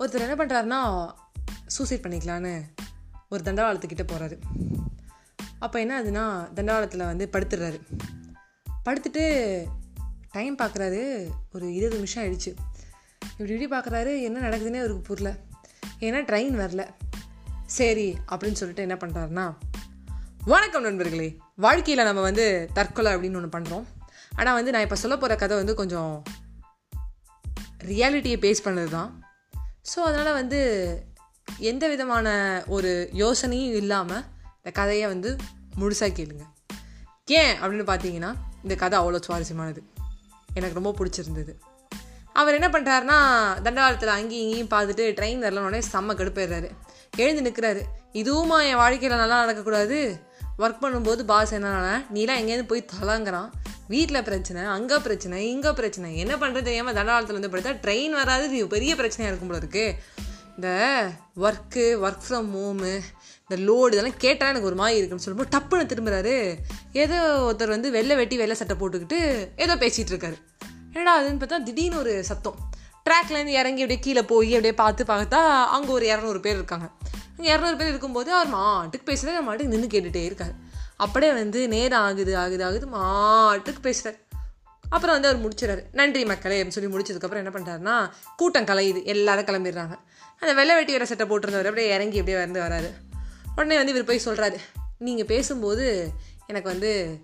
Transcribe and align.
ஒருத்தர் 0.00 0.26
என்ன 0.26 0.34
பண்ணுறாருன்னா 0.34 1.10
சூசைட் 1.66 2.04
பண்ணிக்கலான்னு 2.04 2.62
ஒரு 3.28 3.42
தண்டவாளத்துக்கிட்ட 3.44 4.04
போகிறாரு 4.12 4.38
அப்போ 5.58 5.80
என்ன 5.80 6.02
ஆகுதுன்னா 6.02 6.52
தண்டவாளத்தில் 6.54 7.04
வந்து 7.04 7.28
படுத்துடுறாரு. 7.32 7.78
படுத்துட்டு 8.84 9.24
டைம் 10.30 10.58
பார்க்குறாரு 10.58 11.30
ஒரு 11.52 11.74
இருபது 11.74 11.96
நிமிஷம் 11.96 12.24
ஆயிடுச்சு. 12.24 12.54
இப்படி 13.38 13.52
இப்படி 13.52 13.68
பார்க்குறாரு 13.76 14.22
என்ன 14.22 14.48
நடக்குதுன்னே 14.48 14.78
அவருக்கு 14.78 15.00
புரியல. 15.00 15.36
ஏன்னா 16.00 16.20
ட்ரெயின் 16.30 16.56
வரல. 16.62 16.88
சரி 17.66 18.16
அப்படின்னு 18.30 18.52
சொல்லிட்டு 18.52 18.82
என்ன 18.82 18.94
பண்ணுறாருன்னா 18.94 19.54
வணக்கம் 20.44 20.82
நண்பர்களே. 20.82 21.36
வாழ்க்கையில் 21.56 22.04
நம்ம 22.04 22.20
வந்து 22.20 22.70
தற்கொலை 22.72 23.14
அப்படின்னு 23.14 23.34
ஒன்று 23.34 23.58
பண்ணுறோம் 23.58 23.84
ஆனால் 24.36 24.54
வந்து 24.54 24.70
நான் 24.70 24.82
இப்போ 24.82 24.94
சொல்ல 24.94 25.16
போகிற 25.16 25.36
கதை 25.36 25.56
வந்து 25.56 25.74
கொஞ்சம் 25.74 26.22
ரியாலிட்டியை 27.84 28.38
பேஸ் 28.38 28.64
பண்ணது 28.64 28.88
தான் 28.88 29.28
ஸோ 29.84 29.98
அதனால் 29.98 30.32
வந்து 30.32 30.60
எந்த 31.58 31.88
விதமான 31.88 32.28
ஒரு 32.66 32.90
யோசனையும் 33.14 33.74
இல்லாமல் 33.74 34.24
இந்த 34.56 34.70
கதையை 34.70 35.06
வந்து 35.06 35.36
முழுசாக 35.80 36.12
கேளுங்க. 36.18 36.44
ஏன் 37.24 37.54
அப்படின்னு 37.60 37.86
பார்த்தீங்கன்னா 37.90 38.30
இந்த 38.62 38.74
கதை 38.74 38.96
அவ்வளோ 39.00 39.20
சுவாரஸ்யமானது. 39.26 39.82
எனக்கு 40.54 40.78
ரொம்ப 40.80 40.92
பிடிச்சிருந்தது. 40.98 41.52
அவர் 42.32 42.54
என்ன 42.54 42.68
பண்ணுறாருனா 42.68 43.18
தண்டவாளத்தில் 43.62 44.16
அங்கேயும் 44.16 44.44
இங்கேயும் 44.46 44.72
பார்த்துட்டு 44.74 45.04
ட்ரெயின் 45.18 45.44
வரலனோடனே 45.46 45.82
செம்ம 45.92 46.14
கடுப்பாயிடுறாரு 46.20 46.70
எழுந்து 47.16 47.44
நிற்கிறாரு 47.46 47.82
இதுவுமா 48.12 48.58
என் 48.68 48.80
வாழ்க்கையில் 48.82 49.18
நல்லா 49.18 49.38
நடக்கக்கூடாது? 49.44 49.98
ஒர்க் 50.58 50.82
பண்ணும்போது 50.82 51.22
பாஸ் 51.22 51.54
என்னன்னா 51.54 51.94
நீலாம் 52.14 52.40
எங்கேருந்து 52.40 52.72
போய் 52.72 52.90
தலங்குறான். 52.92 53.50
வீட்டில் 53.92 54.26
பிரச்சனை 54.28 54.62
அங்கே 54.76 54.96
பிரச்சனை 55.06 55.38
இங்கே 55.52 55.70
பிரச்சனை. 55.78 56.08
என்ன 56.24 56.34
பண்ணுறது 56.42 56.68
தெரியாமல் 56.68 56.96
தண்டவாளத்தில் 56.98 57.38
வந்து 57.38 57.52
படுத்தா 57.52 57.72
ட்ரெயின் 57.84 58.14
வராது 58.20 58.44
இது 58.48 58.66
பெரிய 58.76 58.94
பிரச்சனையாக 59.00 59.32
இருக்கும் 59.32 59.50
போல 59.50 59.60
இருக்கு. 59.62 59.86
இந்த 60.56 60.68
ஒர்க்கு 61.46 61.84
ஒர்க் 62.06 62.24
ஃப்ரம் 62.26 62.50
ஹோமு 62.56 62.92
இந்த 63.44 63.56
லோடு 63.68 63.94
இதெல்லாம் 63.94 64.20
கேட்டால் 64.24 64.50
எனக்கு 64.52 64.68
ஒரு 64.70 64.78
மாதிரி 64.80 64.98
இருக்குன்னு 64.98 65.24
சொல்லும்போது 65.26 65.52
டப்புன்னு 65.54 65.90
திரும்புறாரு. 65.92 66.34
ஏதோ 67.02 67.18
ஒருத்தர் 67.46 67.74
வந்து 67.76 67.90
வெள்ளை 67.96 68.16
வெட்டி 68.20 68.36
வெள்ளை 68.42 68.56
சட்டை 68.60 68.76
போட்டுக்கிட்டு 68.82 69.20
ஏதோ 69.64 69.76
பேசிகிட்டு 69.84 70.12
இருக்காரு. 70.14 70.36
என்னடா 70.92 71.14
அதுன்னு 71.20 71.40
பார்த்தா 71.42 71.60
திடீர்னு 71.68 72.00
ஒரு 72.04 72.12
சத்தம். 72.30 72.58
ட்ராக்லேருந்து 73.06 73.58
இறங்கி 73.60 73.82
அப்படியே 73.84 74.02
கீழே 74.06 74.22
போய் 74.32 74.52
அப்படியே 74.56 74.74
பார்த்து 74.82 75.04
பார்த்தா 75.12 75.40
அங்கே 75.76 75.92
ஒரு 75.98 76.06
இரநூறு 76.12 76.40
பேர் 76.46 76.58
இருக்காங்க. 76.60 76.88
இரநூறு 77.42 77.76
பேர் 77.76 77.88
இருக்கும்போது 77.88 78.32
அவர் 78.32 78.46
மாட்டுக்கு 78.46 79.06
பேசுகிறார் 79.06 79.42
மாட்டுக்கு 79.42 79.78
நின்று 79.78 80.00
கேட்டுகிட்டே 80.00 80.24
இருக்கார். 80.24 80.54
அப்படியே 80.96 81.32
வந்து 81.32 81.68
நேரம் 81.68 82.00
ஆகுது 82.00 82.38
ஆகுது 82.38 82.64
ஆகுது 82.64 82.86
மாட்டுக்கு 82.86 83.80
பேசுகிறார் 83.80 84.18
அப்புறம் 84.88 85.20
வந்து 85.20 85.28
அவர் 85.28 85.42
முடிச்சிடறாரு. 85.44 85.84
நன்றி 85.92 86.24
மக்களே 86.24 86.62
அப்படின்னு 86.62 86.76
சொல்லி 86.76 86.96
முடிச்சதுக்கப்புறம் 86.96 87.42
என்ன 87.42 87.50
பண்ணுறாருன்னா 87.54 88.10
கூட்டம் 88.36 88.64
கலையுது. 88.64 89.04
எல்லாரும் 89.04 89.44
கிளம்பிடுறாங்க. 89.44 89.98
அந்த 90.40 90.52
வெள்ளை 90.54 90.74
வெட்டி 90.74 90.92
வர 90.92 91.04
சட்டை 91.04 91.26
போட்டிருந்தவர் 91.26 91.68
அப்படியே 91.70 91.94
இறங்கி 91.94 92.18
அப்படியே 92.18 92.38
வந்து 92.38 92.60
வராரு. 92.60 92.90
உடனே 93.56 93.76
வந்து 93.76 93.92
இவர் 93.92 94.04
போய் 94.04 94.20
சொல்கிறாரு 94.24 94.58
நீங்கள் 94.98 95.26
பேசும்போது 95.26 96.10
எனக்கு 96.46 96.68
வந்து 96.68 97.20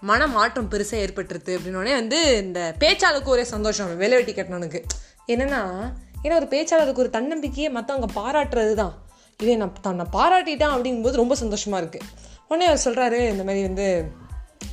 மன 0.00 0.26
மாற்றம் 0.26 0.70
பெருசாக 0.70 1.04
ஏற்பட்டுருது 1.04 1.58
அப்படின்னோடனே 1.58 1.94
வந்து 1.94 2.36
இந்த 2.36 2.74
பேச்சாளருக்கு 2.80 3.24
ஒரே 3.24 3.44
சந்தோஷம் 3.44 3.96
வெள்ளை 3.96 4.24
வெட்டி 4.24 4.42
கட்டினவனுக்கு. 4.42 4.82
என்னென்னா 5.26 5.92
ஏன்னா 6.22 6.34
ஒரு 6.34 6.46
பேச்சாளருக்கு 6.46 7.04
ஒரு 7.04 7.10
தன்னம்பிக்கையே 7.12 7.68
மற்றவங்க 7.78 8.08
பாராட்டுறது 8.14 8.74
தான் 8.74 8.94
இதே 9.42 9.54
நான் 9.56 9.72
தன்னை 9.80 10.04
பாராட்டிட்டான் 10.12 10.74
அப்படிங்கும்போது 10.74 11.20
ரொம்ப 11.22 11.34
சந்தோஷமாக 11.34 11.80
இருக்குது 11.82 12.06
உடனே 12.48 12.66
அவர் 12.66 12.84
சொல்கிறாரு 12.84 13.18
இந்த 13.32 13.44
மாதிரி 13.44 13.62
வந்து 13.62 14.04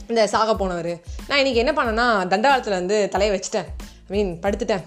இந்த 0.08 0.28
சாக 0.28 0.56
போனவர் 0.56 0.94
நான் 1.28 1.40
இன்றைக்கி 1.40 1.60
என்ன 1.64 1.72
பண்ணேன்னா 1.72 2.06
தண்டவாளத்தில் 2.28 2.80
வந்து 2.80 3.10
தலையை 3.10 3.32
வச்சுட்டேன். 3.36 3.68
ஐ 4.08 4.12
மீன் 4.16 4.40
படுத்துட்டேன். 4.42 4.84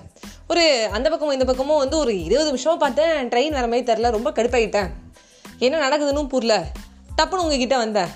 ஒரு 0.49 0.89
அந்த 0.93 1.07
பக்கமும் 1.11 1.35
இந்த 1.35 1.45
பக்கமும் 1.45 1.79
வந்து 1.79 1.97
ஒரு 1.97 2.13
இருபது 2.25 2.49
நிமிஷமாக 2.51 2.79
பார்த்தேன். 2.79 3.29
ட்ரெயின் 3.29 3.57
வர 3.59 3.67
மாதிரி 3.67 3.87
தெரில 3.91 4.11
ரொம்ப 4.11 4.31
கடுப்பாகிட்டேன் 4.31 4.91
என்ன 5.59 5.89
நடக்குதுன்னு 5.89 6.27
புரியல. 6.29 6.67
டப்புன்னு 7.17 7.45
உங்ககிட்ட 7.47 7.77
வந்தேன். 7.77 8.11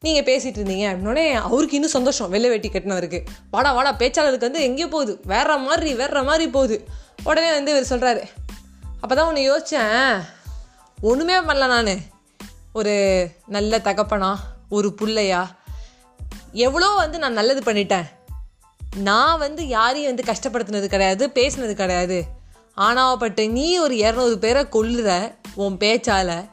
நீங்கள் 0.00 0.26
பேசிகிட்டு 0.30 0.60
இருந்தீங்க. 0.60 0.86
அப்படின்னே 0.92 1.32
அவருக்கு 1.32 1.74
இன்னும் 1.74 1.96
சந்தோஷம். 1.96 2.30
வெள்ளை 2.30 2.48
வெட்டி 2.50 2.68
கட்டினவருக்கு. 2.68 3.20
வாடா 3.50 3.72
வாடா 3.72 3.92
பேச்சாளருக்கு 3.98 4.48
வந்து 4.48 4.62
எங்கேயோ 4.62 4.88
போகுது. 4.88 5.20
வேற 5.24 5.56
மாதிரி 5.56 5.94
வேற 5.94 6.22
மாதிரி 6.22 6.48
போகுது. 6.56 6.78
உடனே 7.24 7.50
வந்து 7.52 7.70
இவர் 7.74 7.90
சொல்கிறாரு 7.92 8.22
அப்போ 9.00 9.14
தான் 9.14 9.26
ஒன்று 9.26 9.42
யோசித்தேன் 9.50 10.22
ஒன்றுமே 11.00 11.36
பண்ணல 11.36 11.66
நான். 11.66 11.98
ஒரு 12.72 13.30
நல்ல 13.46 13.78
தகப்பனா 13.78 14.36
ஒரு 14.68 14.94
புள்ளையா. 15.00 15.46
எவ்வளோ 16.52 16.88
வந்து 16.88 17.18
நான் 17.18 17.32
நல்லது 17.32 17.72
பண்ணிட்டேன். 17.72 18.06
நான் 18.96 19.38
வந்து 19.38 19.68
யாரையும் 19.68 20.14
வந்து 20.14 20.32
கஷ்டப்படுத்தினது 20.32 20.86
கிடையாது 20.86 21.30
பேசினது 21.34 21.72
கிடையாது. 21.72 22.24
ஆனாவப்பட்டு 22.76 23.50
நீ 23.50 23.78
ஒரு 23.78 23.94
இரநூறு 23.94 24.36
பேரை 24.36 24.66
கொல்லுற 24.72 25.34
உன் 25.54 25.76
பேச்சால். 25.76 26.48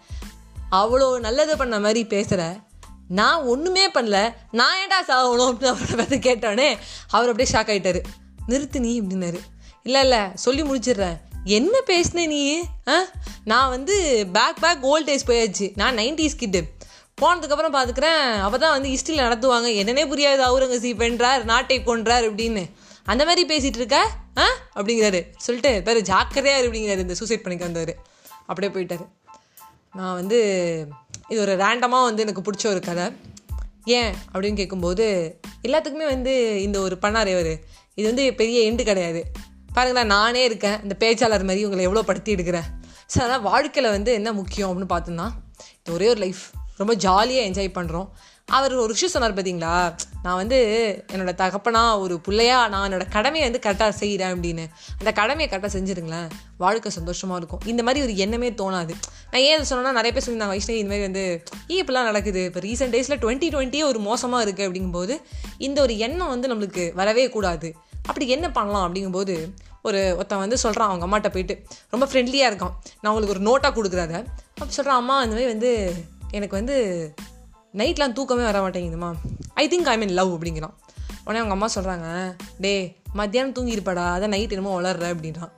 அவ்வளோ 0.72 1.20
நல்லது 1.20 1.58
பண்ண 1.58 1.80
மாதிரி 1.80 2.06
பேசுகிற 2.06 2.60
நான் 3.08 3.44
ஒன்றுமே 3.44 3.92
பண்ணல. 3.92 4.34
நான் 4.52 4.76
ஏன்டா 4.78 5.10
சாகணும் 5.10 5.50
அப்படின்னு 5.50 5.66
அவரை 5.66 5.96
பார்த்து 5.96 6.16
கேட்டோடனே 6.18 6.78
அவர் 7.08 7.30
அப்படியே 7.30 7.52
ஷாக் 7.52 7.82
ஆகிட்டாரு 7.82 8.04
நிறுத்து 8.48 8.80
நீ 8.80 9.02
அப்படின்னாரு. 9.02 9.40
இல்லை 9.84 10.02
இல்லை 10.02 10.20
சொல்லி 10.34 10.62
முடிச்சிடுறேன். 10.62 11.18
என்ன 11.44 11.78
பேசின 11.88 12.28
நீ? 12.28 12.62
ஆ? 12.88 13.02
நான் 13.44 13.70
வந்து 13.70 14.28
பேக் 14.34 14.60
பேக் 14.62 14.84
ஓல்ட் 14.84 15.10
ஏஜ் 15.10 15.28
போயாச்சு. 15.28 15.72
நான் 15.76 15.96
நைன்டிஸ் 15.96 16.36
கிட்டு 16.38 16.64
போனதுக்கப்புறம் 17.22 17.74
பார்த்துக்கிறேன் 17.74 18.40
அப்போ 18.40 18.58
தான் 18.58 18.82
வந்து 18.82 18.90
ஹிஸ்ட்ரியில் 18.90 19.20
நடத்துவாங்க. 19.20 19.78
என்னன்னே 19.78 20.10
புரியாது 20.10 20.42
அவுரங்கசீப் 20.42 20.96
வென்றார் 20.96 21.44
நாட்டை 21.44 21.80
கொன்றார் 21.80 22.24
அப்படின்னு. 22.24 22.70
அந்த 23.06 23.26
மாதிரி 23.26 23.58
பேசிகிட்டு 23.58 23.76
இருக்க? 23.76 24.10
ஆ? 24.38 24.48
அப்படிங்கிறாரு. 24.76 25.26
சொல்லிட்டு 25.38 25.82
பேர் 25.84 26.02
ஜாக்கிரதையாக 26.02 26.66
அப்படிங்கிறாரு. 26.66 27.00
இந்த 27.00 27.16
சூசைட் 27.16 27.42
பண்ணிக்க 27.42 27.66
வந்தவர். 27.66 28.06
அப்படியே 28.46 28.74
போயிட்டாரு. 28.74 29.08
நான் 29.94 30.14
வந்து 30.14 30.38
இது 31.28 31.42
ஒரு 31.42 31.56
ரேண்டமாக 31.56 32.04
வந்து 32.04 32.22
எனக்கு 32.22 32.52
பிடிச்ச 32.52 32.68
ஒரு 32.68 32.80
கதை. 32.80 33.12
ஏன்? 33.86 34.14
அப்படின்னு 34.34 34.56
கேட்கும்போது 34.56 35.40
எல்லாத்துக்குமே 35.68 36.06
வந்து 36.06 36.62
இந்த 36.62 36.80
ஒரு 36.80 36.98
பண்ணார் 37.02 37.28
இவர். 37.28 37.60
இது 37.96 38.08
வந்து 38.08 38.34
பெரிய 38.34 38.72
எண்டு 38.72 38.84
கிடையாது. 38.84 39.26
பாருங்களேன் 39.76 40.14
நானே 40.16 40.42
இருக்கேன். 40.50 40.78
இந்த 40.86 40.96
பேச்சாளர் 41.04 41.48
மாதிரி 41.50 41.66
உங்களை 41.68 41.86
எவ்வளோ 41.90 42.04
படுத்தி 42.10 42.36
எடுக்கிறேன் 42.36 42.68
ஸோ 43.14 43.18
அதனால் 43.24 43.48
வாழ்க்கையில் 43.52 43.94
வந்து 43.98 44.12
என்ன 44.20 44.30
முக்கியம் 44.42 44.70
அப்படின்னு 44.70 44.94
பார்த்தோம்னா 44.94 45.30
இது 45.80 45.96
ஒரே 45.98 46.08
ஒரு 46.14 46.22
லைஃப் 46.26 46.44
ரொம்ப 46.82 46.94
ஜாலியாக 47.06 47.48
என்ஜாய் 47.50 47.76
பண்ணுறோம் 47.80 48.08
அவர் 48.56 48.74
ஒரு 48.84 48.92
விஷயம் 48.94 49.12
சொன்னார் 49.14 49.36
பார்த்தீங்களா 49.36 49.74
நான் 50.24 50.38
வந்து 50.40 50.58
என்னோட 51.14 51.32
தகப்பனா 51.42 51.82
ஒரு 52.04 52.16
பிள்ளையா 52.26 52.58
நான் 52.74 52.86
என்னோட 52.88 53.06
கடமையை 53.16 53.44
வந்து 53.48 53.62
கரெக்டாக 53.66 53.94
செய்கிறேன் 54.00 54.34
அப்படின்னு. 54.34 54.66
அந்த 55.00 55.12
கடமையை 55.20 55.48
கரெக்டாக 55.50 55.72
செஞ்சுருங்களேன். 55.76 56.28
வாழ்க்கை 56.64 56.92
சந்தோஷமாக 56.98 57.40
இருக்கும். 57.42 57.62
இந்த 57.72 57.82
மாதிரி 57.88 58.04
ஒரு 58.06 58.14
எண்ணமே 58.26 58.50
தோணாது. 58.62 58.96
நான் 59.32 59.46
ஏன் 59.52 59.70
சொன்னேன்னா 59.70 59.94
நிறைய 60.00 60.12
பேர் 60.16 60.26
சொல்லியிருந்தாங்க 60.26 60.56
வைஷ்ணவி 60.56 60.82
இந்த 60.84 60.92
மாதிரி 60.94 61.08
வந்து 61.10 61.24
ஈ 61.74 61.78
இப்படிலாம் 61.84 62.10
நடக்குது. 62.12 62.44
இப்போ 62.50 62.64
ரீசெண்ட் 62.68 62.96
டேஸில் 62.96 63.22
டுவெண்ட்டி 63.24 63.50
டுவெண்ட்டியே 63.56 63.86
ஒரு 63.92 64.02
மோசமாக 64.10 64.46
இருக்குது 64.46 64.68
அப்படிங்கும்போது 64.68 65.16
இந்த 65.68 65.80
ஒரு 65.86 65.96
எண்ணம் 66.08 66.34
வந்து 66.36 66.52
நம்மளுக்கு 66.54 66.86
வரவே 67.02 67.26
கூடாது. 67.30 67.72
அப்படி 68.08 68.28
என்ன 68.36 68.48
பண்ணலாம் 68.52 68.86
அப்படிங்கும்போது 68.88 69.36
ஒரு 69.88 70.02
ஒருத்தன் 70.18 70.42
வந்து 70.44 70.58
சொல்கிறான் 70.64 70.90
அவங்க 70.90 71.06
அம்மாட்ட 71.08 71.30
போயிட்டு 71.32 71.56
ரொம்ப 71.94 72.06
ஃப்ரெண்ட்லியாக 72.10 72.50
இருக்கான். 72.52 72.74
நான் 73.02 73.12
உங்களுக்கு 73.14 73.36
ஒரு 73.36 73.44
நோட்டாக 73.50 73.72
கொடுக்குறாத. 73.78 74.14
அப்படி 74.54 74.76
சொல்கிறான் 74.78 75.00
அம்மா 75.02 75.16
அந்த 75.24 75.34
மாதிரி 75.36 75.52
வந்து 75.54 75.72
எனக்கு 76.32 76.56
வந்து 76.60 76.76
நைட்லாம் 77.82 78.16
தூக்கமே 78.18 78.44
வர 78.44 78.60
மாட்டேங்குதுமா 78.66 79.10
I 79.54 79.68
think 79.74 79.90
I 79.94 79.98
mean 79.98 80.14
love 80.20 80.32
அப்படிங்கிறான். 80.36 80.76
உடனே 81.26 81.42
அவங்க 81.42 81.56
அம்மா 81.58 81.70
சொல்கிறாங்க 81.76 82.08
டே 82.66 82.74
மத்தியானம் 83.14 83.56
தூங்கிருப்பாடா 83.58 84.06
அதான் 84.16 84.34
நைட் 84.36 84.54
என்னமோ 84.56 84.72
வளர்ற 84.82 85.06
அப்படின்றான். 85.14 85.52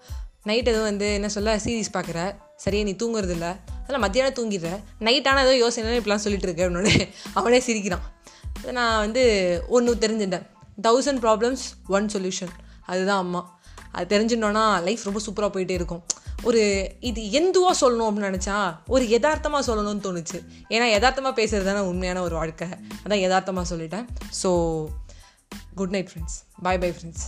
நைட் 0.44 0.68
எதுவும் 0.72 0.90
வந்து 0.90 1.08
என்ன 1.14 1.30
சொல்ல 1.30 1.56
சீரீஸ் 1.66 1.94
பார்க்குற 1.94 2.20
சரியா 2.56 2.84
நீ 2.84 2.96
தூங்குறது 3.04 3.34
இல்லை 3.38 3.52
அதெல்லாம் 3.82 4.04
மத்தியானம் 4.06 4.38
தூங்கிடுற. 4.40 4.70
நைட்டான 5.00 5.42
ஏதோ 5.46 5.56
யோசனை 5.56 5.98
இப்படிலாம் 6.00 6.26
சொல்லிட்டு 6.26 6.48
இருக்க 6.48 6.68
அப்படின்னு 6.68 7.08
அவனே 7.34 7.60
சிரிக்கிறான். 7.60 8.06
நான் 8.80 9.00
வந்து 9.00 9.24
ஒன்று 9.68 9.96
தெரிஞ்சுட்டேன். 9.96 10.46
தௌசண்ட் 10.88 11.22
ப்ராப்ளம்ஸ் 11.26 11.66
ஒன் 11.88 12.08
சொல்யூஷன் 12.14 12.54
அதுதான் 12.86 13.22
அம்மா. 13.26 13.42
அது 13.92 14.06
தெரிஞ்சுட்டோன்னா 14.14 14.64
லைஃப் 14.88 15.04
ரொம்ப 15.04 15.20
சூப்பராக 15.26 15.52
போயிட்டே 15.56 15.76
இருக்கும். 15.80 16.04
ஒரு 16.44 16.62
இது 17.10 17.22
எந்துவாக 17.40 17.76
சொல்லணும் 17.82 18.08
அப்படின்னு 18.08 18.30
நினச்சா 18.32 18.58
ஒரு 18.88 19.10
யதார்த்தமாக 19.10 19.64
சொல்லணும்னு 19.70 20.04
தோணுச்சு. 20.08 20.40
ஏன்னா 20.70 20.88
யதார்த்தமாக 20.96 21.34
பேசுகிறது 21.42 21.70
தானே 21.70 21.84
உண்மையான 21.92 22.22
ஒரு 22.22 22.36
வாழ்க்கை. 22.36 22.68
அதான் 23.04 23.24
யதார்த்தமாக 23.26 23.76
சொல்லிட்டேன். 23.76 24.06
So 24.42 24.52
good 25.80 25.94
night 25.96 26.12
friends 26.12 26.38
bye 26.66 26.82
bye 26.84 26.92
friends 26.98 27.26